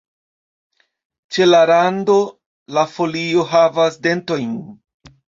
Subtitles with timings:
[1.35, 2.15] Ĉe la rando
[2.77, 4.57] la folio havas dentojn.